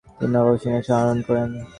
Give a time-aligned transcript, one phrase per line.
[0.17, 1.49] তিনি নবাব সিংহাসনে আরোহণ করেন।